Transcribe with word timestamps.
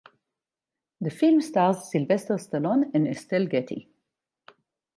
The 0.99 1.11
film 1.11 1.41
stars 1.41 1.91
Sylvester 1.91 2.33
Stallone 2.37 2.89
and 2.95 3.07
Estelle 3.07 3.45
Getty. 3.45 3.87